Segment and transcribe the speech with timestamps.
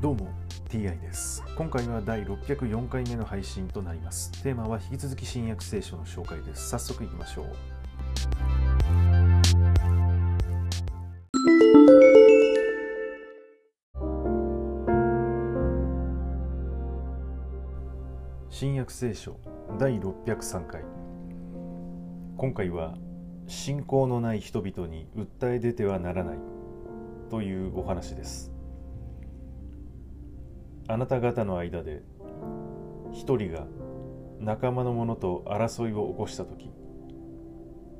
[0.00, 0.30] どうも
[0.70, 1.44] TI です。
[1.56, 4.32] 今回は第604回目の配信となります。
[4.42, 6.70] テーマは引き続き新約聖書の紹介です。
[6.70, 7.46] 早速いきましょう。
[18.48, 19.36] 新約聖書
[19.78, 20.82] 第603回。
[22.38, 22.94] 今回は
[23.46, 26.38] 信仰のない人々に訴え出てはならない
[27.28, 28.49] というお話です。
[30.90, 32.02] あなた方の間で
[33.12, 33.68] 一人が
[34.40, 36.68] 仲間の者と争いを起こした時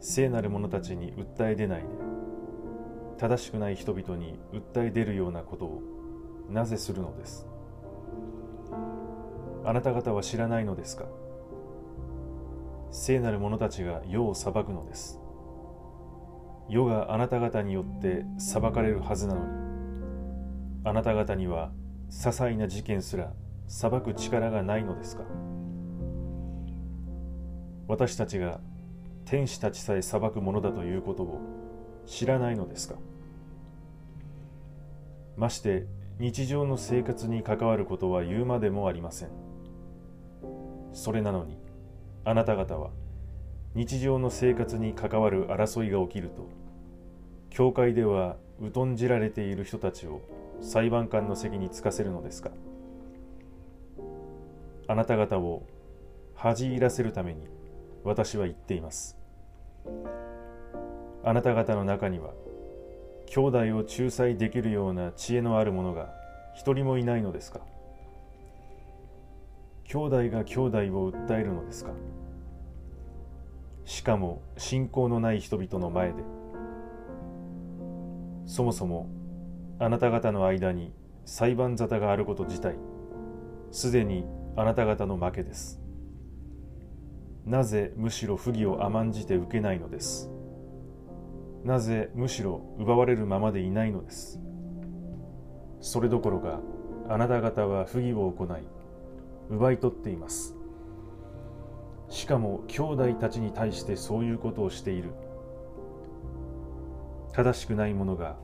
[0.00, 1.86] 聖なる者たちに訴え出ないで
[3.16, 5.82] 正しくない人々に訴え出るようなことを
[6.50, 7.46] なぜするのです？
[9.64, 11.04] あなた方は知らないのですか？
[12.90, 15.20] 聖なる者たちが世を裁くのです。
[16.68, 19.46] 世があなた方によって裁かれるはずなのに
[20.82, 21.70] あなた方には
[22.10, 23.32] 些細な事件すら
[23.66, 25.22] 裁く力がないのですか？
[27.86, 28.60] 私たちが
[29.24, 31.40] 天使たちさえ裁くものだということを
[32.06, 32.96] 知らないのですか？
[35.36, 35.86] まして
[36.18, 39.28] 日常の生活に関わることは言うまでもありません。
[40.92, 41.56] それなのに
[42.24, 42.90] あなた方は
[43.74, 46.48] 日常の生活に関わる争いが起きると
[47.50, 48.36] 教会では
[48.74, 50.20] 疎んじられている人たちを
[50.60, 52.50] 裁判官の席につかせるのですか？
[54.86, 55.66] あなた方を
[56.34, 57.46] 恥じ入らせるために
[58.04, 59.16] 私は言っています。
[61.22, 62.32] あなた方の中には
[63.26, 66.12] 兄弟を仲裁できるような知恵のある者が
[66.54, 67.60] 一人もいないのですか？
[69.84, 71.92] 兄弟が兄弟を訴えるのですか？
[73.84, 76.22] しかも信仰のない人々の前で
[78.46, 79.08] そもそも
[79.82, 80.92] あなた方の間に
[81.24, 82.76] 裁判沙汰があること自体
[83.70, 85.80] すでにあなた方の負けです。
[87.46, 90.28] なぜむしろ不義を甘んじて受けないのです？
[91.64, 94.38] なぜむしろ奪われるままでいないのです？
[95.80, 96.60] それどころか
[97.08, 98.48] あなた方は不義を行い
[99.48, 100.54] 奪い取っています。
[102.10, 105.14] しかも兄弟たちに対してそういうことをしている。
[107.32, 108.36] 正しくない者が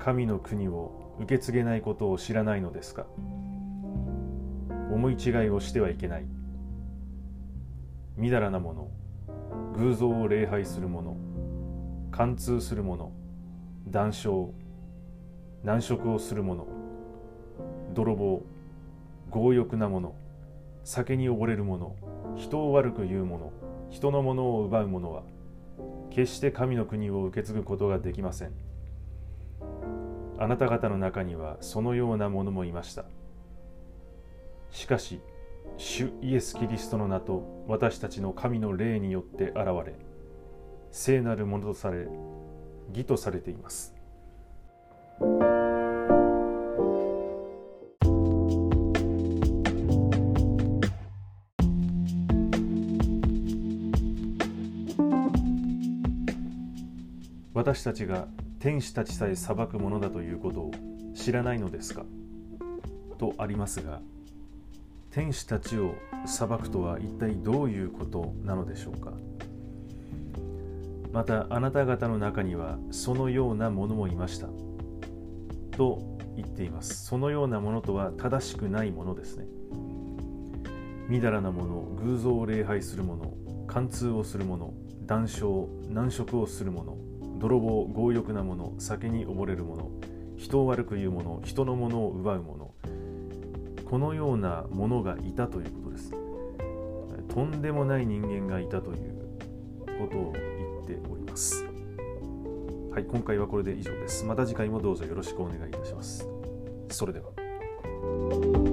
[0.00, 3.06] 神の国を受け継げないことを知らないのですか？
[4.90, 6.24] 思い違いをしてはいけない。
[8.16, 8.88] みだらな者
[9.76, 11.16] 偶像を礼拝する者
[12.10, 13.10] 貫通する者
[13.88, 14.48] 談笑
[15.62, 16.66] 難色をする者
[17.94, 18.42] 泥棒
[19.30, 20.14] 強欲な者
[20.82, 21.94] 酒に溺れる者
[22.36, 23.52] 人を悪く言う者
[23.90, 25.22] 人のものを奪う者は
[26.10, 28.69] 決して神の国を受け継ぐことができません。
[30.42, 33.04] あなた方の中にはそのような者もいました。
[34.70, 35.20] しかし
[35.76, 39.94] 主イエス・キリストの名と私たちの神の霊によって現れ
[40.90, 42.08] 聖なるものとされ
[42.88, 43.94] 義とされています。
[57.52, 58.26] 私たちが
[58.60, 60.70] 天使たちさえ裁くものだということを
[61.14, 62.04] 知らないのですか？
[63.16, 64.02] とありますが
[65.10, 65.94] 天使たちを
[66.26, 69.14] 裁くとは一体どういうことなのでしょうか？
[71.10, 74.48] またあなた方の中にはそのようなものもいました。
[75.72, 77.06] と言っています。
[77.06, 79.46] そのようなものとは正しくないものですね。
[81.08, 83.32] みだらなもの偶像を礼拝する者
[83.66, 84.70] 貫通をする者
[85.06, 86.94] 談笑難色をする者
[87.40, 89.88] 泥棒強欲な者酒に溺れる者
[90.36, 92.74] 人を悪く言う者人のものを奪う者
[93.84, 96.12] このようなものがいたということです。
[97.28, 99.18] とんでもない人間がいたという
[99.98, 101.64] ことを言っております。
[102.92, 104.24] はい今回はこれで以上です。
[104.24, 106.28] また次回もどうぞよろしくお願いいたします。
[106.88, 108.69] それでは。